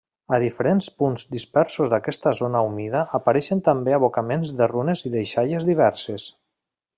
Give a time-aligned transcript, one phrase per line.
[0.35, 6.27] A diferents punts dispersos d'aquesta zona humida apareixen també abocaments de runes i deixalles diverses.